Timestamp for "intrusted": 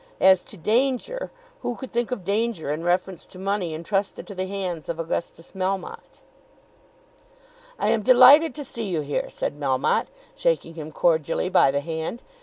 3.71-4.25